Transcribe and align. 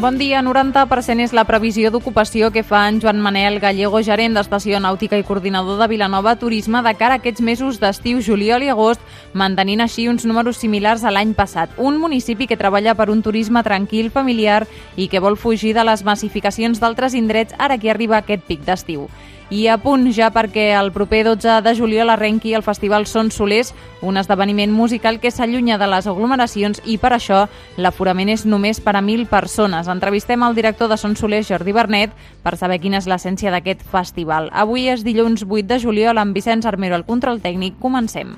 Bon 0.00 0.16
dia, 0.16 0.40
90% 0.40 1.20
és 1.20 1.32
la 1.36 1.42
previsió 1.44 1.90
d'ocupació 1.92 2.48
que 2.54 2.62
fa 2.64 2.86
en 2.88 3.02
Joan 3.02 3.18
Manel 3.20 3.58
Gallego, 3.60 4.00
gerent 4.00 4.32
d'Estació 4.32 4.78
Nàutica 4.80 5.18
i 5.20 5.24
coordinador 5.28 5.76
de 5.76 5.88
Vilanova 5.90 6.32
Turisme 6.40 6.80
de 6.80 6.94
cara 6.96 7.18
a 7.18 7.20
aquests 7.20 7.44
mesos 7.44 7.76
d'estiu, 7.82 8.22
juliol 8.24 8.64
i 8.64 8.70
agost, 8.72 9.02
mantenint 9.36 9.84
així 9.84 10.06
uns 10.08 10.24
números 10.24 10.56
similars 10.56 11.04
a 11.04 11.12
l'any 11.12 11.34
passat. 11.36 11.74
Un 11.76 12.00
municipi 12.00 12.48
que 12.48 12.56
treballa 12.56 12.94
per 12.96 13.10
un 13.12 13.20
turisme 13.20 13.60
tranquil, 13.60 14.08
familiar 14.08 14.62
i 14.96 15.10
que 15.12 15.20
vol 15.20 15.36
fugir 15.36 15.74
de 15.76 15.84
les 15.84 16.00
massificacions 16.00 16.80
d'altres 16.80 17.12
indrets 17.12 17.52
ara 17.58 17.76
que 17.76 17.92
arriba 17.92 18.22
aquest 18.22 18.48
pic 18.48 18.64
d'estiu. 18.64 19.04
I 19.50 19.64
a 19.66 19.80
punt 19.82 20.04
ja 20.14 20.28
perquè 20.30 20.68
el 20.78 20.92
proper 20.94 21.24
12 21.26 21.56
de 21.66 21.72
juliol 21.74 22.12
arrenqui 22.12 22.52
el 22.54 22.62
Festival 22.62 23.08
Son 23.10 23.32
Solers, 23.34 23.72
un 24.00 24.16
esdeveniment 24.16 24.70
musical 24.70 25.18
que 25.18 25.32
s'allunya 25.34 25.78
de 25.78 25.88
les 25.90 26.06
aglomeracions 26.06 26.78
i 26.86 27.00
per 27.02 27.10
això 27.16 27.48
l'aforament 27.76 28.30
és 28.30 28.46
només 28.46 28.78
per 28.78 28.94
a 28.94 29.02
1.000 29.02 29.26
persones. 29.26 29.90
Entrevistem 29.90 30.46
el 30.46 30.54
director 30.54 30.86
de 30.86 30.96
Son 30.96 31.18
Solers, 31.18 31.50
Jordi 31.50 31.74
Bernet, 31.74 32.14
per 32.44 32.54
saber 32.56 32.78
quina 32.78 33.02
és 33.02 33.10
l'essència 33.10 33.50
d'aquest 33.50 33.82
festival. 33.82 34.52
Avui 34.54 34.86
és 34.86 35.02
dilluns 35.02 35.42
8 35.42 35.66
de 35.66 35.82
juliol 35.82 36.22
amb 36.22 36.30
Vicenç 36.30 36.70
Armero 36.70 36.94
al 36.94 37.08
control 37.08 37.42
tècnic. 37.42 37.74
Comencem. 37.82 38.36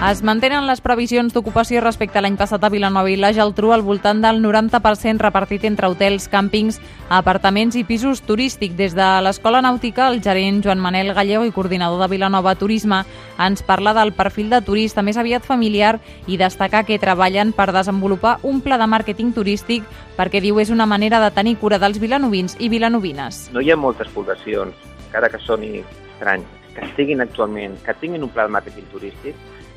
Es 0.00 0.22
mantenen 0.24 0.64
les 0.64 0.80
previsions 0.80 1.34
d'ocupació 1.36 1.82
respecte 1.84 2.16
a 2.16 2.22
l'any 2.24 2.38
passat 2.40 2.62
a 2.64 2.70
Vilanova 2.72 3.10
i 3.12 3.18
la 3.20 3.34
Geltrú 3.36 3.74
al 3.74 3.82
voltant 3.84 4.22
del 4.24 4.38
90% 4.40 5.20
repartit 5.20 5.66
entre 5.68 5.90
hotels, 5.92 6.24
càmpings, 6.32 6.78
apartaments 7.12 7.76
i 7.76 7.82
pisos 7.84 8.22
turístics. 8.24 8.78
Des 8.78 8.96
de 8.96 9.08
l'Escola 9.20 9.60
Nàutica, 9.60 10.06
el 10.08 10.22
gerent 10.24 10.62
Joan 10.64 10.80
Manel 10.80 11.12
Gallego 11.12 11.44
i 11.44 11.52
coordinador 11.52 12.00
de 12.00 12.08
Vilanova 12.14 12.56
Turisme 12.56 13.02
ens 13.36 13.60
parla 13.60 13.92
del 13.92 14.14
perfil 14.16 14.48
de 14.48 14.62
turista 14.64 15.04
més 15.04 15.20
aviat 15.20 15.44
familiar 15.44 15.98
i 16.26 16.40
destacar 16.40 16.86
que 16.88 16.98
treballen 16.98 17.52
per 17.52 17.68
desenvolupar 17.68 18.38
un 18.40 18.64
pla 18.64 18.80
de 18.80 18.88
màrqueting 18.88 19.36
turístic 19.36 19.84
perquè 20.16 20.40
diu 20.40 20.64
és 20.64 20.72
una 20.72 20.88
manera 20.88 21.20
de 21.20 21.28
tenir 21.36 21.58
cura 21.60 21.76
dels 21.76 22.00
vilanovins 22.00 22.56
i 22.56 22.72
vilanovines. 22.72 23.50
No 23.52 23.60
hi 23.60 23.68
ha 23.68 23.76
moltes 23.76 24.08
poblacions, 24.16 24.72
encara 25.10 25.28
que 25.28 25.44
soni 25.44 25.84
estrany, 25.84 26.48
que 26.72 26.88
estiguin 26.88 27.20
actualment, 27.20 27.76
que 27.84 28.00
tinguin 28.00 28.24
un 28.24 28.32
pla 28.32 28.48
de 28.48 28.56
màrqueting 28.56 28.88
turístic 28.96 29.36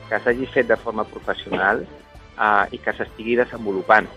que 0.10 0.20
s'hagi 0.24 0.50
fet 0.54 0.68
de 0.70 0.78
forma 0.80 1.06
professional 1.10 1.84
eh, 1.84 2.66
i 2.76 2.80
que 2.82 2.94
s'estigui 2.98 3.38
desenvolupant. 3.40 4.10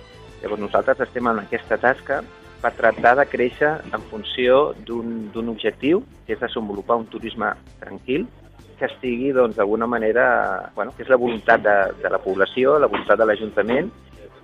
Llavors 0.42 0.62
nosaltres 0.62 1.00
estem 1.06 1.28
en 1.30 1.42
aquesta 1.44 1.78
tasca 1.80 2.22
per 2.62 2.72
tractar 2.76 3.14
de 3.18 3.26
créixer 3.28 3.72
en 3.94 4.02
funció 4.10 4.74
d'un 4.86 5.52
objectiu, 5.52 6.02
que 6.26 6.34
és 6.34 6.42
desenvolupar 6.42 6.98
un 7.02 7.06
turisme 7.12 7.52
tranquil, 7.80 8.26
que 8.76 8.88
estigui 8.90 9.32
doncs, 9.32 9.56
d'alguna 9.56 9.86
manera, 9.88 10.70
bueno, 10.74 10.92
que 10.96 11.04
és 11.04 11.08
la 11.12 11.20
voluntat 11.20 11.62
de, 11.64 11.76
de 12.02 12.10
la 12.12 12.20
població, 12.20 12.78
la 12.78 12.90
voluntat 12.92 13.18
de 13.18 13.28
l'Ajuntament 13.28 13.92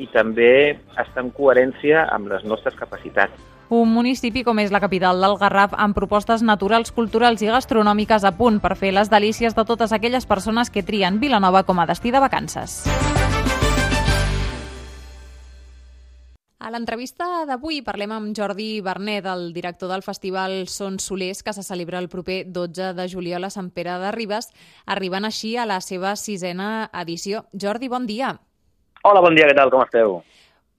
i 0.00 0.08
també 0.08 0.78
està 0.96 1.20
en 1.20 1.30
coherència 1.36 2.06
amb 2.14 2.30
les 2.32 2.44
nostres 2.48 2.76
capacitats. 2.78 3.51
Un 3.72 3.88
municipi 3.88 4.42
com 4.44 4.58
és 4.60 4.68
la 4.68 4.82
capital 4.84 5.22
del 5.24 5.38
Garraf 5.40 5.72
amb 5.80 5.96
propostes 5.96 6.42
naturals, 6.44 6.90
culturals 6.92 7.40
i 7.40 7.46
gastronòmiques 7.48 8.26
a 8.28 8.34
punt 8.36 8.58
per 8.60 8.74
fer 8.76 8.90
les 8.92 9.08
delícies 9.08 9.54
de 9.56 9.62
totes 9.64 9.94
aquelles 9.96 10.26
persones 10.28 10.68
que 10.68 10.82
trien 10.84 11.16
Vilanova 11.22 11.62
com 11.64 11.80
a 11.80 11.86
destí 11.88 12.12
de 12.12 12.20
vacances. 12.20 12.82
A 16.60 16.68
l'entrevista 16.74 17.46
d'avui 17.48 17.80
parlem 17.80 18.12
amb 18.12 18.36
Jordi 18.36 18.82
Bernet, 18.84 19.24
el 19.24 19.54
director 19.56 19.88
del 19.88 20.04
festival 20.04 20.68
Son 20.68 21.00
Solers, 21.00 21.40
que 21.42 21.56
se 21.56 21.64
celebra 21.64 21.98
el 21.98 22.10
proper 22.12 22.42
12 22.52 22.92
de 22.92 23.08
juliol 23.08 23.48
a 23.48 23.50
Sant 23.50 23.72
Pere 23.72 23.96
de 24.04 24.12
Ribes, 24.12 24.52
arribant 24.84 25.24
així 25.24 25.56
a 25.56 25.64
la 25.64 25.80
seva 25.80 26.12
sisena 26.20 26.90
edició. 26.92 27.46
Jordi, 27.56 27.88
bon 27.88 28.04
dia. 28.04 28.36
Hola, 29.02 29.24
bon 29.24 29.32
dia, 29.34 29.48
què 29.48 29.56
tal? 29.56 29.72
Com 29.72 29.80
esteu? 29.88 30.20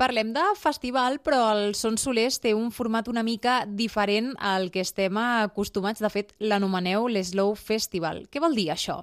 Parlem 0.04 0.34
de 0.36 0.42
festival, 0.60 1.22
però 1.24 1.38
el 1.54 1.78
Son 1.80 1.96
Solers 1.96 2.42
té 2.44 2.52
un 2.52 2.74
format 2.76 3.08
una 3.08 3.22
mica 3.24 3.62
diferent 3.82 4.34
al 4.52 4.66
que 4.74 4.82
estem 4.84 5.16
acostumats. 5.16 6.02
De 6.04 6.10
fet, 6.12 6.34
l'anomeneu 6.44 7.06
l'Slow 7.08 7.54
Festival. 7.56 8.26
Què 8.28 8.42
vol 8.44 8.58
dir 8.58 8.66
això? 8.74 8.98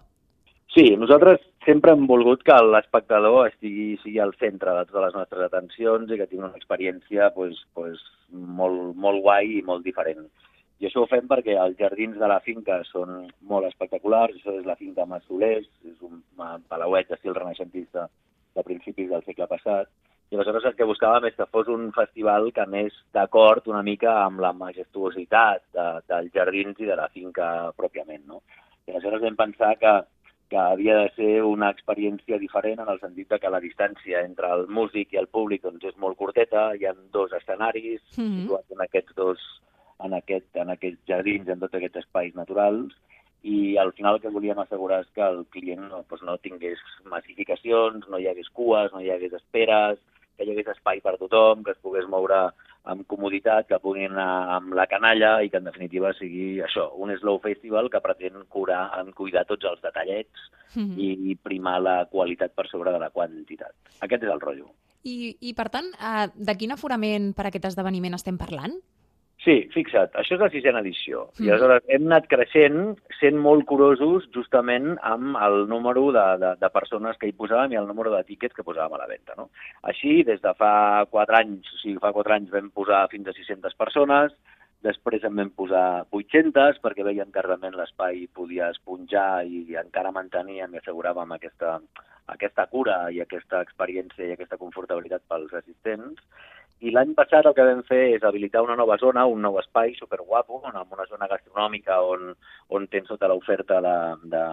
Sí, 0.75 0.85
nosaltres 1.01 1.41
sempre 1.65 1.95
hem 1.97 2.05
volgut 2.11 2.45
que 2.45 2.59
l'espectador 2.67 3.49
estigui, 3.49 3.95
sigui 4.03 4.21
al 4.21 4.35
centre 4.43 4.75
de 4.77 4.83
totes 4.91 5.07
les 5.07 5.17
nostres 5.17 5.47
atencions 5.47 6.13
i 6.13 6.21
que 6.21 6.27
tingui 6.29 6.45
una 6.45 6.61
experiència 6.61 7.31
pues, 7.39 7.65
pues, 7.73 8.05
molt, 8.61 8.93
molt 9.07 9.25
guai 9.25 9.57
i 9.57 9.65
molt 9.71 9.89
diferent. 9.89 10.29
I 10.85 10.91
això 10.91 11.07
ho 11.07 11.09
fem 11.09 11.25
perquè 11.33 11.57
els 11.65 11.81
jardins 11.81 12.21
de 12.21 12.29
la 12.29 12.43
finca 12.45 12.77
són 12.91 13.25
molt 13.49 13.71
espectaculars, 13.73 14.37
això 14.37 14.59
és 14.61 14.69
la 14.69 14.77
finca 14.77 15.09
Massolers, 15.09 15.65
és 15.89 15.97
un 16.05 16.21
palauet 16.69 17.09
d'estil 17.09 17.41
renaixentista 17.41 18.11
de 18.53 18.69
principis 18.69 19.09
del 19.09 19.25
segle 19.25 19.49
passat, 19.49 19.89
i 20.31 20.37
aleshores 20.37 20.69
el 20.69 20.77
que 20.79 20.87
buscàvem 20.87 21.27
és 21.27 21.35
que 21.35 21.49
fos 21.51 21.69
un 21.75 21.89
festival 21.97 22.53
que 22.55 22.63
anés 22.63 22.95
d'acord 23.17 23.67
una 23.73 23.83
mica 23.83 24.13
amb 24.23 24.43
la 24.45 24.53
majestuositat 24.55 25.65
de, 25.75 25.87
dels 26.07 26.31
jardins 26.37 26.79
i 26.79 26.87
de 26.87 26.97
la 27.01 27.09
finca 27.11 27.47
pròpiament. 27.79 28.23
No? 28.31 28.43
I 28.87 28.95
aleshores 28.95 29.25
vam 29.25 29.39
pensar 29.41 29.73
que, 29.81 29.95
que 30.53 30.61
havia 30.61 31.01
de 31.01 31.09
ser 31.17 31.33
una 31.47 31.73
experiència 31.75 32.39
diferent 32.39 32.79
en 32.85 32.93
el 32.95 33.01
sentit 33.03 33.29
de 33.35 33.41
que 33.43 33.51
la 33.51 33.63
distància 33.65 34.23
entre 34.23 34.53
el 34.55 34.69
músic 34.71 35.17
i 35.17 35.21
el 35.23 35.27
públic 35.27 35.67
doncs, 35.67 35.89
és 35.91 35.99
molt 35.99 36.19
curteta, 36.21 36.69
hi 36.79 36.87
ha 36.87 36.95
dos 37.11 37.35
escenaris 37.41 38.01
mm 38.17 38.23
-hmm. 38.23 38.41
situats 38.43 38.71
en 38.71 38.87
aquests 38.87 39.15
dos 39.17 39.43
en, 40.05 40.15
aquest, 40.15 40.57
en 40.57 40.71
aquests 40.71 41.03
jardins, 41.09 41.49
en 41.49 41.59
tots 41.59 41.75
aquests 41.75 42.05
espais 42.05 42.35
naturals, 42.35 42.95
i 43.43 43.77
al 43.77 43.93
final 43.93 44.15
el 44.15 44.21
que 44.21 44.33
volíem 44.33 44.59
assegurar 44.59 45.01
és 45.01 45.11
que 45.15 45.23
el 45.25 45.45
client 45.51 45.83
no, 45.89 46.05
doncs 46.09 46.23
no 46.23 46.37
tingués 46.39 46.79
massificacions, 47.05 48.07
no 48.09 48.19
hi 48.19 48.29
hagués 48.29 48.49
cues, 48.53 48.93
no 48.93 49.01
hi 49.01 49.11
hagués 49.11 49.33
esperes, 49.33 49.99
que 50.41 50.49
hi 50.49 50.55
hagués 50.55 50.73
espai 50.73 51.03
per 51.05 51.19
tothom, 51.21 51.65
que 51.67 51.75
es 51.77 51.81
pogués 51.85 52.09
moure 52.09 52.41
amb 52.89 53.05
comoditat, 53.13 53.69
que 53.69 53.79
puguin 53.85 54.15
anar 54.15 54.57
amb 54.57 54.73
la 54.79 54.87
canalla 54.89 55.35
i 55.45 55.51
que 55.53 55.61
en 55.61 55.69
definitiva 55.69 56.15
sigui 56.17 56.63
això, 56.65 56.89
un 56.97 57.13
slow 57.21 57.37
festival 57.45 57.91
que 57.93 58.01
pretén 58.01 58.39
curar, 58.49 58.87
en 59.03 59.13
cuidar 59.13 59.45
tots 59.49 59.69
els 59.69 59.83
detallets 59.85 60.47
mm 60.75 60.87
-hmm. 60.87 61.27
i 61.29 61.37
primar 61.37 61.81
la 61.83 62.07
qualitat 62.07 62.55
per 62.55 62.67
sobre 62.69 62.93
de 62.93 62.99
la 62.99 63.11
quantitat. 63.11 63.75
Aquest 64.01 64.23
és 64.25 64.31
el 64.31 64.41
rotllo. 64.41 64.73
I, 65.03 65.37
i 65.41 65.55
per 65.55 65.69
tant, 65.69 65.87
eh, 65.97 66.29
de 66.35 66.57
quin 66.57 66.73
aforament 66.73 67.35
per 67.35 67.47
aquest 67.47 67.65
esdeveniment 67.65 68.15
estem 68.15 68.39
parlant? 68.39 68.81
Sí, 69.41 69.55
fixa't, 69.73 70.11
això 70.21 70.35
és 70.37 70.43
la 70.43 70.51
sisena 70.53 70.83
edició. 70.85 71.23
Mm. 71.39 71.45
I 71.47 71.51
aleshores 71.55 71.87
hem 71.95 72.05
anat 72.11 72.27
creixent 72.29 72.81
sent 73.17 73.39
molt 73.41 73.65
curosos 73.71 74.27
justament 74.35 74.99
amb 75.09 75.39
el 75.41 75.65
número 75.71 76.11
de, 76.13 76.25
de, 76.43 76.51
de 76.61 76.71
persones 76.75 77.17
que 77.17 77.31
hi 77.31 77.37
posàvem 77.39 77.73
i 77.73 77.81
el 77.81 77.89
número 77.89 78.13
de 78.13 78.21
tíquets 78.29 78.57
que 78.57 78.67
posàvem 78.67 78.99
a 78.99 79.01
la 79.01 79.09
venda. 79.09 79.39
No? 79.39 79.49
Així, 79.93 80.19
des 80.29 80.43
de 80.45 80.53
fa 80.61 80.73
quatre 81.09 81.41
anys, 81.41 81.73
o 81.73 81.81
sigui, 81.81 81.97
fa 82.05 82.13
quatre 82.13 82.37
anys 82.37 82.53
vam 82.53 82.69
posar 82.77 83.07
fins 83.13 83.33
a 83.33 83.37
600 83.39 83.81
persones, 83.81 84.37
després 84.85 85.25
en 85.25 85.41
vam 85.41 85.55
posar 85.57 85.87
800 86.11 86.85
perquè 86.85 87.05
veiem 87.09 87.33
que 87.33 87.45
realment 87.45 87.77
l'espai 87.81 88.27
podia 88.37 88.69
esponjar 88.75 89.47
i 89.49 89.77
encara 89.81 90.13
manteníem 90.13 90.77
i 90.77 90.81
asseguràvem 90.81 91.33
aquesta, 91.37 91.79
aquesta 92.33 92.69
cura 92.69 93.03
i 93.13 93.21
aquesta 93.25 93.61
experiència 93.65 94.29
i 94.29 94.37
aquesta 94.37 94.61
confortabilitat 94.61 95.25
pels 95.29 95.53
assistents 95.65 96.21
i 96.81 96.93
l'any 96.95 97.13
passat 97.17 97.47
el 97.47 97.55
que 97.57 97.67
vam 97.67 97.83
fer 97.89 98.03
és 98.17 98.23
habilitar 98.25 98.63
una 98.65 98.77
nova 98.79 98.97
zona, 99.01 99.27
un 99.29 99.43
nou 99.45 99.59
espai 99.61 99.93
superguapo, 99.99 100.63
amb 100.65 100.95
una 100.97 101.07
zona 101.11 101.29
gastronòmica 101.29 102.01
on, 102.09 102.31
on 102.77 102.87
tens 102.93 103.11
tota 103.13 103.29
l'oferta 103.29 103.81
de, 103.85 103.97
de, 104.33 104.45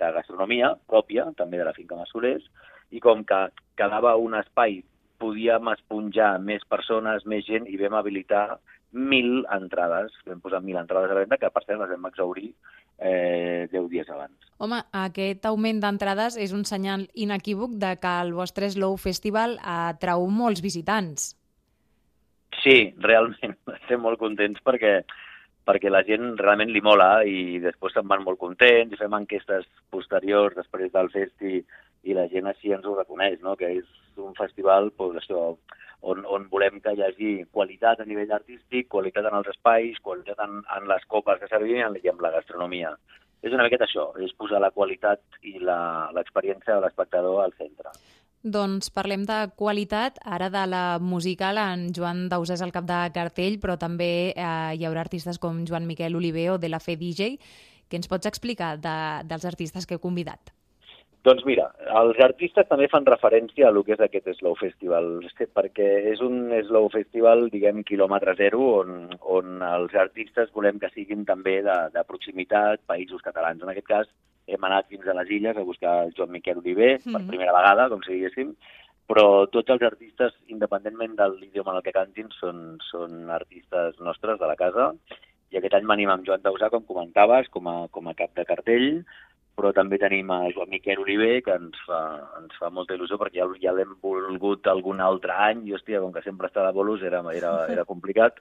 de 0.00 0.10
gastronomia 0.16 0.72
pròpia, 0.90 1.28
també 1.38 1.60
de 1.60 1.68
la 1.68 1.76
finca 1.76 1.98
Massolers, 1.98 2.48
i 2.90 3.02
com 3.02 3.22
que 3.24 3.44
quedava 3.78 4.16
un 4.18 4.34
espai, 4.40 4.80
podíem 5.20 5.70
esponjar 5.74 6.34
més 6.42 6.64
persones, 6.66 7.26
més 7.28 7.46
gent, 7.46 7.68
i 7.70 7.78
vam 7.78 7.94
habilitar 7.98 8.58
mil 8.90 9.44
entrades, 9.54 10.14
vam 10.26 10.40
posar 10.42 10.62
mil 10.64 10.78
entrades 10.80 11.12
a 11.12 11.18
venda, 11.20 11.38
que 11.38 11.50
per 11.54 11.62
cert 11.66 11.78
les 11.78 11.90
vam 11.92 12.08
exaurir 12.08 12.48
eh, 12.98 13.68
10 13.70 13.90
dies 13.92 14.08
abans. 14.10 14.34
Home, 14.58 14.80
aquest 15.06 15.46
augment 15.46 15.78
d'entrades 15.84 16.36
és 16.40 16.54
un 16.56 16.64
senyal 16.66 17.06
inequívoc 17.14 17.78
de 17.78 17.94
que 18.02 18.14
el 18.24 18.34
vostre 18.34 18.70
Slow 18.72 18.98
Festival 18.98 19.60
atrau 19.62 20.26
molts 20.26 20.64
visitants. 20.64 21.36
Sí, 22.58 22.92
realment, 22.98 23.56
estem 23.78 24.02
molt 24.02 24.18
contents 24.18 24.62
perquè 24.66 25.00
perquè 25.70 25.90
la 25.92 26.02
gent 26.02 26.32
realment 26.40 26.72
li 26.72 26.80
mola 26.82 27.22
i 27.22 27.60
després 27.62 27.92
se'n 27.94 28.08
van 28.10 28.24
molt 28.26 28.40
contents 28.40 28.94
i 28.94 28.98
fem 28.98 29.12
enquestes 29.14 29.68
posteriors 29.94 30.56
després 30.56 30.90
del 30.90 31.10
festi 31.12 31.60
i 32.08 32.16
la 32.16 32.26
gent 32.32 32.48
així 32.50 32.72
ens 32.74 32.86
ho 32.88 32.96
reconeix, 32.96 33.38
no? 33.44 33.54
que 33.60 33.68
és 33.76 33.86
un 34.18 34.34
festival 34.38 34.90
pues, 34.96 35.20
això, 35.20 35.52
on, 36.00 36.24
on 36.24 36.48
volem 36.50 36.80
que 36.80 36.94
hi 36.96 37.04
hagi 37.04 37.32
qualitat 37.52 38.00
a 38.00 38.08
nivell 38.08 38.32
artístic, 38.32 38.88
qualitat 38.88 39.28
en 39.28 39.36
els 39.40 39.50
espais, 39.52 40.00
qualitat 40.02 40.40
en, 40.46 40.62
en 40.76 40.88
les 40.90 41.04
copes 41.12 41.40
que 41.40 41.50
servim 41.52 41.76
i 42.00 42.12
en 42.12 42.24
la 42.24 42.32
gastronomia. 42.36 42.94
És 43.40 43.52
una 43.56 43.64
miqueta 43.64 43.86
això, 43.86 44.10
és 44.20 44.32
posar 44.36 44.60
la 44.60 44.72
qualitat 44.72 45.20
i 45.48 45.58
l'experiència 45.60 46.74
de 46.74 46.82
l'espectador 46.84 47.44
al 47.44 47.54
centre. 47.60 47.92
Doncs 48.40 48.88
parlem 48.88 49.26
de 49.28 49.50
qualitat, 49.52 50.16
ara 50.24 50.48
de 50.48 50.62
la 50.66 50.98
musical. 50.98 51.58
En 51.60 51.90
Joan 51.92 52.28
Dausà 52.32 52.54
és 52.56 52.62
el 52.64 52.72
cap 52.72 52.86
de 52.88 53.00
cartell, 53.12 53.58
però 53.60 53.76
també 53.76 54.32
eh, 54.32 54.76
hi 54.78 54.86
haurà 54.88 55.02
artistes 55.04 55.38
com 55.38 55.66
Joan 55.68 55.84
Miquel 55.86 56.16
Oliver 56.16 56.54
o 56.54 56.58
de 56.58 56.70
la 56.72 56.80
Fe 56.80 56.96
DJ. 56.96 57.36
Què 57.90 58.00
ens 58.00 58.08
pots 58.08 58.30
explicar 58.30 58.78
de, 58.80 58.96
dels 59.28 59.44
artistes 59.44 59.84
que 59.84 59.98
heu 59.98 60.00
convidat? 60.00 60.54
Doncs 61.20 61.44
mira, 61.44 61.66
els 62.00 62.16
artistes 62.24 62.64
també 62.70 62.86
fan 62.88 63.04
referència 63.04 63.66
a 63.68 63.74
lo 63.76 63.82
que 63.84 63.92
és 63.92 64.00
aquest 64.00 64.30
Slow 64.38 64.54
Festival, 64.56 65.18
perquè 65.52 65.88
és 66.14 66.22
un 66.24 66.48
Slow 66.64 66.88
Festival, 66.94 67.50
diguem, 67.52 67.82
quilòmetre 67.84 68.38
zero, 68.38 68.62
on, 68.78 69.10
on 69.20 69.60
els 69.60 69.92
artistes 70.00 70.48
volem 70.56 70.80
que 70.80 70.88
siguin 70.94 71.26
també 71.28 71.58
de, 71.66 71.76
de 71.92 72.06
proximitat, 72.08 72.80
països 72.88 73.20
catalans. 73.20 73.60
En 73.60 73.68
aquest 73.68 73.90
cas, 73.90 74.08
hem 74.54 74.66
anat 74.68 74.90
fins 74.90 75.06
a 75.08 75.14
les 75.20 75.30
illes 75.38 75.56
a 75.56 75.66
buscar 75.66 75.96
el 76.04 76.12
Joan 76.16 76.30
Miquel 76.34 76.58
Oliver, 76.58 76.98
mm 76.98 77.02
-hmm. 77.04 77.12
per 77.16 77.26
primera 77.26 77.56
vegada, 77.56 77.88
com 77.88 78.02
si 78.02 78.12
diguéssim, 78.12 78.54
però 79.10 79.48
tots 79.50 79.70
els 79.74 79.82
artistes, 79.82 80.36
independentment 80.46 81.16
de 81.16 81.26
l'idioma 81.28 81.72
en 81.72 81.78
el 81.78 81.82
que 81.82 81.96
cantin, 81.96 82.28
són, 82.40 82.78
són 82.90 83.30
artistes 83.30 83.98
nostres 83.98 84.38
de 84.38 84.46
la 84.46 84.56
casa, 84.56 84.92
i 85.50 85.58
aquest 85.58 85.74
any 85.74 85.86
venim 85.86 86.10
amb 86.10 86.26
Joan 86.26 86.42
Dausà, 86.42 86.70
com 86.70 86.84
comentaves, 86.86 87.48
com 87.48 87.66
a, 87.66 87.88
com 87.90 88.06
a 88.06 88.14
cap 88.14 88.30
de 88.38 88.44
cartell, 88.44 89.02
però 89.58 89.72
també 89.76 89.98
tenim 89.98 90.30
a 90.30 90.38
Joan 90.54 90.70
Miquel 90.70 91.02
Oliver, 91.02 91.42
que 91.42 91.56
ens 91.58 91.76
fa, 91.86 92.00
ens 92.38 92.54
fa 92.60 92.70
molta 92.70 92.94
il·lusió, 92.94 93.18
perquè 93.20 93.42
ja, 93.42 93.48
ja 93.60 93.74
l'hem 93.76 93.96
volgut 94.02 94.70
algun 94.70 95.02
altre 95.04 95.34
any, 95.50 95.66
i 95.66 95.74
hòstia, 95.74 96.00
com 96.00 96.14
que 96.14 96.22
sempre 96.22 96.48
està 96.48 96.64
de 96.64 96.72
bolos, 96.76 97.02
era, 97.02 97.20
era, 97.34 97.52
era 97.74 97.84
complicat, 97.88 98.38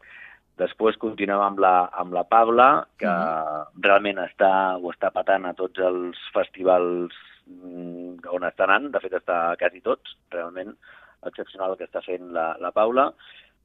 Després 0.59 1.00
continuem 1.00 1.39
amb 1.39 1.59
la, 1.63 1.73
amb 2.01 2.13
la 2.13 2.25
Pabla, 2.27 2.69
que 3.00 3.07
uh 3.07 3.11
mm-hmm. 3.11 3.50
-huh. 3.50 3.83
realment 3.88 4.17
està, 4.19 4.51
ho 4.77 4.91
està 4.91 5.11
patant 5.11 5.45
a 5.45 5.53
tots 5.53 5.79
els 5.79 6.17
festivals 6.33 7.15
mm, 7.47 8.25
on 8.27 8.44
està 8.44 8.63
anant, 8.67 8.91
de 8.91 9.00
fet 9.00 9.13
està 9.13 9.51
a 9.51 9.56
quasi 9.56 9.81
tots, 9.81 10.17
realment 10.31 10.75
excepcional 11.23 11.71
el 11.71 11.77
que 11.77 11.88
està 11.88 12.01
fent 12.01 12.31
la, 12.31 12.56
la 12.59 12.71
Paula. 12.71 13.13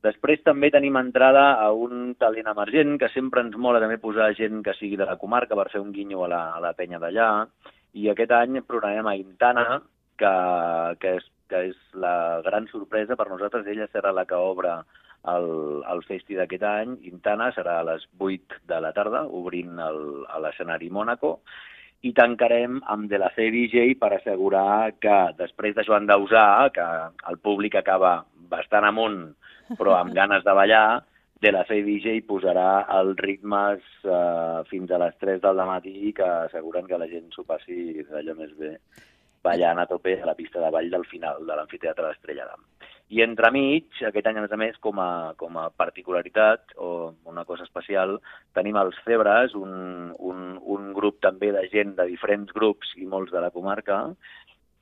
Després 0.03 0.43
també 0.45 0.71
tenim 0.71 0.97
entrada 0.97 1.45
a 1.65 1.71
un 1.73 2.15
talent 2.15 2.47
emergent, 2.47 2.99
que 2.99 3.09
sempre 3.09 3.41
ens 3.41 3.57
mola 3.57 3.81
també 3.81 3.97
posar 3.99 4.35
gent 4.35 4.63
que 4.63 4.75
sigui 4.75 4.97
de 4.97 5.07
la 5.09 5.17
comarca 5.17 5.57
per 5.57 5.71
fer 5.71 5.81
un 5.81 5.93
guinyo 5.93 6.25
a 6.25 6.29
la, 6.29 6.43
a 6.57 6.61
la 6.61 6.75
penya 6.75 6.99
d'allà, 6.99 7.47
i 7.95 8.11
aquest 8.11 8.31
any 8.31 8.61
programem 8.69 9.07
a 9.07 9.17
Intana, 9.17 9.81
que, 10.19 10.35
que, 11.01 11.15
és, 11.19 11.31
que 11.49 11.63
és 11.71 11.77
la 11.95 12.43
gran 12.45 12.69
sorpresa 12.69 13.17
per 13.17 13.29
nosaltres. 13.31 13.67
Ella 13.67 13.89
serà 13.93 14.13
la 14.13 14.27
que 14.27 14.37
obre 14.37 14.83
el, 15.33 15.47
el 15.91 16.03
festi 16.09 16.37
d'aquest 16.39 16.65
any, 16.69 16.97
Intana, 17.11 17.51
serà 17.57 17.79
a 17.81 17.87
les 17.89 18.05
8 18.19 18.61
de 18.71 18.81
la 18.85 18.93
tarda, 18.97 19.25
obrint 19.41 19.79
l'escenari 20.43 20.91
Mònaco, 20.93 21.39
i 22.05 22.13
tancarem 22.13 22.83
amb 22.93 23.09
De 23.09 23.19
la 23.21 23.31
C 23.37 23.49
DJ 23.53 23.95
per 24.01 24.13
assegurar 24.13 24.93
que 25.01 25.17
després 25.39 25.75
de 25.77 25.87
Joan 25.87 26.07
Dausà, 26.11 26.69
que 26.75 26.85
el 27.31 27.41
públic 27.41 27.79
acaba 27.81 28.19
bastant 28.53 28.85
amunt, 28.85 29.23
però 29.79 29.97
amb 29.97 30.13
ganes 30.21 30.45
de 30.45 30.57
ballar, 30.61 30.87
De 31.41 31.51
la 31.53 31.65
C 31.69 31.81
DJ 31.85 32.23
posarà 32.29 32.85
els 32.99 33.19
ritmes 33.21 33.83
eh, 34.05 34.61
fins 34.69 34.93
a 34.93 35.01
les 35.03 35.17
3 35.21 35.43
del 35.43 35.59
matí 35.69 36.13
que 36.17 36.25
asseguren 36.25 36.87
que 36.89 37.01
la 37.01 37.09
gent 37.11 37.27
s'ho 37.35 37.45
passi 37.45 38.05
d'allò 38.09 38.37
més 38.39 38.55
bé 38.61 38.71
ballant 39.45 39.83
a 39.83 39.85
tope 39.91 40.15
a 40.23 40.29
la 40.31 40.37
pista 40.39 40.63
de 40.63 40.71
ball 40.73 40.89
del 40.95 41.05
final 41.11 41.45
de 41.45 41.57
l'amfiteatre 41.59 42.07
d'Estrella 42.07 42.47
d'Am. 42.49 42.63
I 43.13 43.21
entremig, 43.21 43.91
aquest 44.01 44.27
any, 44.27 44.39
a 44.41 44.43
més 44.45 44.53
a 44.55 44.59
més, 44.59 44.77
com 44.81 44.99
a, 45.03 45.35
com 45.37 45.59
a 45.61 45.67
particularitat 45.77 46.73
o 46.81 47.13
una 47.29 47.45
cosa 47.45 47.67
especial, 47.69 48.17
tenim 48.57 48.79
els 48.81 48.97
Febres, 49.05 49.53
un, 49.59 50.15
un, 50.17 50.41
un 50.77 50.89
grup 50.97 51.21
també 51.21 51.53
de 51.53 51.67
gent 51.73 51.93
de 51.99 52.09
diferents 52.09 52.55
grups 52.57 52.95
i 52.97 53.05
molts 53.05 53.35
de 53.35 53.43
la 53.45 53.53
comarca, 53.53 54.01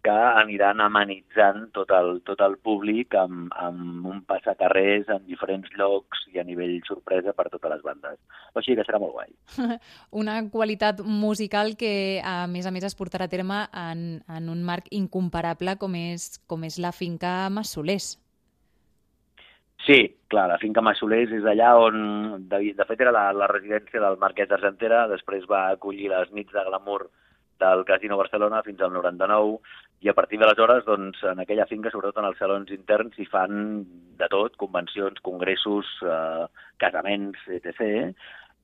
que 0.02 0.14
aniran 0.43 0.81
amenitzant 0.82 1.69
tot 1.76 1.93
el, 1.94 2.16
tot 2.26 2.40
el 2.43 2.56
públic 2.66 3.14
amb, 3.14 3.52
amb 3.54 4.06
un 4.10 4.22
passacarrers 4.26 5.10
en 5.14 5.22
diferents 5.28 5.70
llocs 5.78 6.25
i 6.34 6.40
a 6.43 6.44
nivell 6.46 6.81
sorpresa 6.88 7.34
per 7.37 7.46
totes 7.52 7.70
les 7.70 7.84
bandes. 7.87 8.19
O 8.52 8.62
sigui 8.62 8.81
que 8.81 8.87
serà 8.88 8.99
molt 9.02 9.14
guai. 9.14 9.31
Una 10.22 10.40
qualitat 10.50 11.04
musical 11.06 11.76
que, 11.78 11.94
a 12.26 12.49
més 12.50 12.66
a 12.66 12.75
més, 12.75 12.88
es 12.88 12.99
portarà 12.99 13.31
a 13.31 13.32
terme 13.32 13.62
en, 13.70 14.02
en 14.26 14.50
un 14.50 14.66
marc 14.66 14.90
incomparable 14.90 15.78
com 15.78 15.94
és, 15.99 16.32
com 16.50 16.66
és 16.66 16.81
la 16.82 16.90
finca 16.96 17.46
Massolers. 17.55 18.16
Sí, 19.87 20.02
clar, 20.31 20.48
la 20.50 20.60
finca 20.62 20.82
Massolers 20.82 21.31
és 21.34 21.46
allà 21.46 21.72
on, 21.78 21.96
de, 22.50 22.60
de 22.75 22.84
fet, 22.90 23.00
era 23.02 23.14
la, 23.14 23.28
la 23.34 23.50
residència 23.50 24.02
del 24.02 24.19
Marquès 24.19 24.50
d'Argentera, 24.50 25.06
després 25.10 25.46
va 25.50 25.69
acollir 25.72 26.10
les 26.10 26.31
nits 26.34 26.55
de 26.55 26.62
glamour 26.69 27.08
del 27.62 27.86
Casino 27.88 28.18
Barcelona 28.20 28.62
fins 28.66 28.82
al 28.82 28.92
99 28.92 29.58
i 30.02 30.10
a 30.10 30.14
partir 30.18 30.40
d'aleshores, 30.40 30.84
doncs, 30.84 31.20
en 31.30 31.40
aquella 31.42 31.68
finca, 31.70 31.90
sobretot 31.92 32.18
en 32.18 32.26
els 32.26 32.38
salons 32.42 32.70
interns, 32.74 33.14
s'hi 33.14 33.26
fan 33.30 33.84
de 34.18 34.28
tot, 34.32 34.56
convencions, 34.58 35.22
congressos, 35.22 35.88
eh, 36.02 36.46
casaments, 36.82 37.38
etc. 37.54 38.10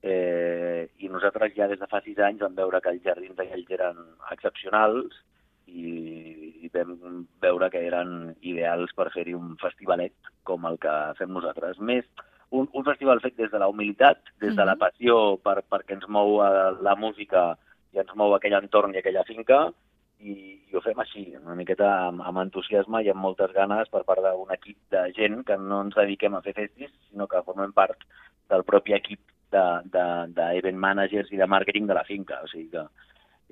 Eh, 0.03 0.89
I 0.99 1.11
nosaltres 1.11 1.55
ja 1.55 1.69
des 1.71 1.79
de 1.79 1.87
fa 1.91 2.03
sis 2.03 2.19
anys 2.19 2.43
vam 2.43 2.59
veure 2.59 2.81
que 2.83 2.91
els 2.95 3.05
jardins 3.07 3.39
aquells 3.39 3.71
eren 3.79 4.03
excepcionals 4.35 5.15
i, 5.67 5.95
i 6.67 6.71
vam 6.75 7.25
veure 7.43 7.71
que 7.71 7.85
eren 7.87 8.35
ideals 8.41 8.95
per 8.99 9.11
fer-hi 9.15 9.37
un 9.39 9.55
festivalet 9.63 10.35
com 10.49 10.67
el 10.67 10.79
que 10.83 10.97
fem 11.21 11.31
nosaltres. 11.35 11.79
Més, 11.79 12.07
un, 12.51 12.69
un 12.73 12.85
festival 12.87 13.23
fet 13.23 13.37
des 13.39 13.51
de 13.53 13.63
la 13.63 13.69
humilitat, 13.71 14.23
des 14.41 14.57
de 14.57 14.65
la 14.65 14.75
mhm. 14.75 14.83
passió 14.83 15.17
per, 15.45 15.61
perquè 15.71 15.99
ens 15.99 16.09
mou 16.09 16.41
la 16.83 16.99
música 16.99 17.53
i 17.99 18.05
ens 18.05 18.15
mou 18.19 18.35
aquell 18.37 18.57
entorn 18.59 18.95
i 18.95 19.01
aquella 19.03 19.27
finca, 19.27 19.67
i, 20.19 20.35
i 20.71 20.77
ho 20.77 20.83
fem 20.83 20.99
així, 21.03 21.25
una 21.39 21.57
miqueta 21.59 21.89
amb, 22.09 22.23
amb 22.27 22.43
entusiasme 22.45 23.03
i 23.05 23.11
amb 23.13 23.23
moltes 23.23 23.53
ganes 23.55 23.91
per 23.93 24.05
part 24.07 24.23
d'un 24.25 24.55
equip 24.55 24.79
de 24.95 25.05
gent 25.17 25.43
que 25.47 25.59
no 25.59 25.83
ens 25.87 25.99
dediquem 25.99 26.35
a 26.35 26.43
fer 26.45 26.55
festis, 26.57 26.95
sinó 27.11 27.27
que 27.31 27.43
formem 27.47 27.75
part 27.75 28.07
del 28.51 28.65
propi 28.67 28.95
equip 28.97 29.21
d'event 29.53 29.93
de, 29.95 30.07
de, 30.37 30.63
de 30.65 30.73
managers 30.77 31.31
i 31.33 31.41
de 31.41 31.47
màrqueting 31.49 31.87
de 31.89 31.97
la 31.97 32.05
finca. 32.05 32.43
O 32.45 32.51
sigui 32.51 32.69
que 32.75 32.85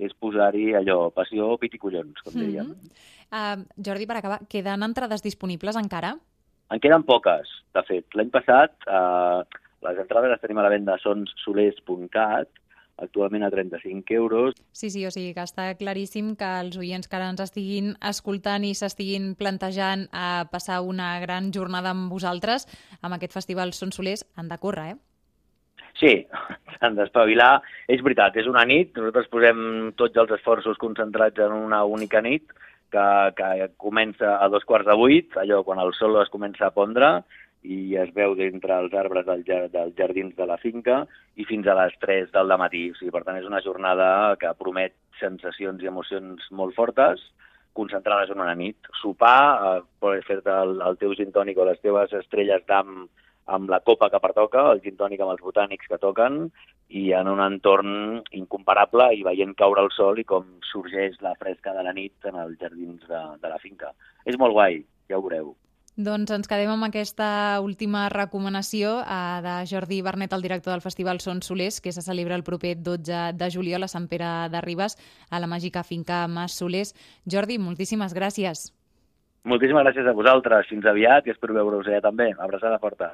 és 0.06 0.12
posar-hi 0.20 0.75
allò, 0.76 1.10
passió, 1.16 1.54
pit 1.60 1.78
i 1.78 1.81
collons, 1.81 2.20
com. 2.22 2.34
Mm 2.37 2.50
-hmm. 2.52 2.75
uh, 3.32 3.82
Jordi, 3.87 4.06
per 4.06 4.16
acabar, 4.19 4.40
queden 4.48 4.82
entrades 4.82 5.22
disponibles 5.22 5.76
encara? 5.76 6.16
En 6.70 6.81
queden 6.81 7.04
poques, 7.04 7.48
de 7.72 7.82
fet. 7.82 8.04
L'any 8.14 8.31
passat 8.31 8.72
uh, 8.90 9.40
les 9.87 9.98
entrades 9.98 10.31
les 10.31 10.40
tenim 10.40 10.58
a 10.58 10.62
la 10.62 10.75
venda 10.75 10.94
a 10.94 10.98
sonsolers.cat 10.98 12.48
actualment 12.96 13.44
a 13.44 13.50
35 13.50 14.14
euros. 14.14 14.54
Sí, 14.72 14.90
sí, 14.90 15.04
o 15.06 15.10
sigui 15.12 15.34
que 15.37 15.44
està 15.44 15.69
claríssim 15.78 16.34
que 16.38 16.48
els 16.62 16.78
oients 16.81 17.08
que 17.08 17.19
ara 17.19 17.28
ens 17.32 17.43
estiguin 17.44 17.94
escoltant 18.00 18.64
i 18.64 18.72
s'estiguin 18.75 19.34
plantejant 19.38 20.06
a 20.12 20.46
passar 20.53 20.81
una 20.82 21.17
gran 21.20 21.53
jornada 21.53 21.93
amb 21.93 22.12
vosaltres, 22.12 22.69
amb 23.03 23.17
aquest 23.17 23.36
festival 23.36 23.74
Són 23.76 23.93
Solers, 23.93 24.24
han 24.36 24.48
de 24.48 24.58
córrer, 24.62 24.94
eh? 24.94 24.98
Sí, 26.00 26.12
han 26.84 26.96
d'espavilar. 26.96 27.60
És 27.88 28.05
veritat, 28.05 28.36
és 28.41 28.48
una 28.48 28.65
nit, 28.69 28.94
nosaltres 28.96 29.32
posem 29.32 29.58
tots 29.96 30.17
els 30.20 30.32
esforços 30.38 30.81
concentrats 30.81 31.41
en 31.44 31.53
una 31.56 31.84
única 31.84 32.22
nit, 32.24 32.53
que, 32.93 33.06
que 33.36 33.70
comença 33.82 34.36
a 34.38 34.48
dos 34.48 34.65
quarts 34.65 34.86
de 34.86 34.94
vuit, 34.96 35.34
allò 35.41 35.62
quan 35.67 35.81
el 35.82 35.93
sol 35.98 36.20
es 36.22 36.31
comença 36.32 36.69
a 36.69 36.74
pondre, 36.74 37.19
i 37.67 37.96
es 38.01 38.13
veu 38.15 38.37
d'entre 38.39 38.79
els 38.82 38.94
arbres 38.94 39.27
del, 39.27 39.43
dels 39.73 39.96
jardins 39.99 40.37
de 40.39 40.46
la 40.46 40.58
finca 40.63 41.01
i 41.35 41.46
fins 41.49 41.67
a 41.67 41.75
les 41.81 41.96
3 42.03 42.31
del 42.35 42.55
matí. 42.61 42.85
O 42.93 42.99
sigui, 42.99 43.13
per 43.15 43.25
tant, 43.27 43.41
és 43.41 43.49
una 43.49 43.63
jornada 43.65 44.08
que 44.41 44.55
promet 44.61 44.94
sensacions 45.20 45.82
i 45.82 45.91
emocions 45.91 46.46
molt 46.53 46.77
fortes, 46.79 47.23
concentrades 47.77 48.32
en 48.32 48.41
una 48.41 48.56
nit. 48.56 48.79
Sopar, 49.03 49.82
eh, 49.82 50.20
fer-te 50.29 50.53
el, 50.53 50.79
el 50.87 50.99
teu 51.03 51.15
gin 51.19 51.35
tònic 51.35 51.58
o 51.58 51.69
les 51.69 51.82
teves 51.85 52.15
estrelles 52.23 52.65
d'am 52.70 53.08
amb 53.56 53.70
la 53.70 53.79
copa 53.87 54.08
que 54.11 54.23
pertoca, 54.23 54.65
el 54.73 54.81
gin 54.82 54.96
tònic 54.99 55.20
amb 55.23 55.37
els 55.37 55.44
botànics 55.44 55.87
que 55.91 56.01
toquen, 56.03 56.49
i 56.89 57.11
en 57.19 57.29
un 57.31 57.43
entorn 57.43 58.23
incomparable 58.39 59.08
i 59.19 59.23
veient 59.27 59.55
caure 59.58 59.82
el 59.82 59.93
sol 59.94 60.19
i 60.23 60.27
com 60.27 60.49
sorgeix 60.70 61.19
la 61.23 61.35
fresca 61.39 61.75
de 61.75 61.82
la 61.87 61.94
nit 61.94 62.31
en 62.31 62.39
els 62.43 62.58
jardins 62.63 63.06
de, 63.11 63.23
de 63.43 63.53
la 63.53 63.63
finca. 63.63 63.93
És 64.25 64.39
molt 64.39 64.55
guai, 64.55 64.82
ja 65.11 65.19
ho 65.19 65.23
veureu. 65.23 65.55
Doncs 65.96 66.29
ens 66.34 66.44
quedem 66.44 66.69
amb 66.69 66.84
aquesta 66.84 67.26
última 67.65 68.03
recomanació 68.12 68.98
eh, 69.00 69.38
de 69.41 69.55
Jordi 69.70 70.03
Bernet, 70.05 70.34
el 70.36 70.44
director 70.44 70.74
del 70.74 70.84
Festival 70.84 71.22
Son 71.24 71.41
Solers, 71.41 71.81
que 71.81 71.93
se 71.93 72.05
celebra 72.05 72.36
el 72.36 72.44
proper 72.44 72.74
12 72.76 73.32
de 73.32 73.48
juliol 73.50 73.82
a 73.82 73.88
Sant 73.88 74.05
Pere 74.10 74.29
de 74.53 74.60
Ribes, 74.60 74.98
a 75.31 75.41
la 75.41 75.48
màgica 75.48 75.86
finca 75.88 76.26
Mas 76.29 76.53
Solers. 76.60 76.93
Jordi, 77.24 77.56
moltíssimes 77.56 78.12
gràcies. 78.12 78.69
Moltíssimes 79.46 79.84
gràcies 79.86 80.06
a 80.06 80.12
vosaltres. 80.12 80.67
Fins 80.69 80.86
aviat 80.91 81.26
i 81.26 81.32
espero 81.34 81.55
veure-us 81.55 81.86
allà 81.86 82.03
també. 82.03 82.32
Abraçada 82.34 82.81
forta. 82.82 83.12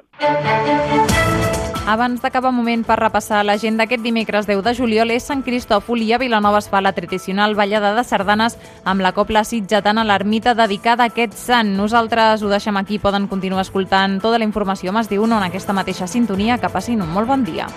Abans 1.83 2.21
d'acabar 2.23 2.53
moment 2.55 2.85
per 2.87 2.95
repassar 2.95 3.41
l'agenda 3.43 3.83
d'aquest 3.83 4.01
dimecres 4.05 4.47
10 4.47 4.63
de 4.63 4.73
juliol 4.73 5.11
és 5.11 5.25
Sant 5.27 5.43
Cristòfol 5.43 6.01
i 6.01 6.13
a 6.15 6.19
Vilanova 6.21 6.61
es 6.63 6.69
fa 6.71 6.79
la 6.81 6.93
tradicional 6.95 7.57
ballada 7.59 7.91
de 7.93 8.05
sardanes 8.07 8.55
amb 8.87 9.03
la 9.03 9.11
copla 9.11 9.43
sitjatana 9.43 10.01
a 10.01 10.07
l'ermita 10.07 10.55
dedicada 10.55 11.03
a 11.03 11.11
aquest 11.11 11.35
sant. 11.37 11.75
Nosaltres 11.75 12.41
ho 12.41 12.49
deixem 12.49 12.79
aquí, 12.79 12.99
poden 13.03 13.27
continuar 13.27 13.67
escoltant 13.67 14.21
tota 14.23 14.39
la 14.39 14.47
informació 14.47 14.89
a 14.89 14.97
Mas 14.97 15.11
Diu 15.11 15.27
en 15.27 15.33
aquesta 15.43 15.75
mateixa 15.75 16.07
sintonia. 16.07 16.57
Que 16.57 16.71
passin 16.71 17.01
un 17.01 17.11
molt 17.11 17.27
bon 17.27 17.43
dia. 17.43 17.67